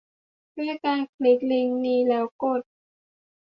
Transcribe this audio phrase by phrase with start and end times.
[0.57, 2.61] ด้วยการคลิกลิงก์นี้แล้วกด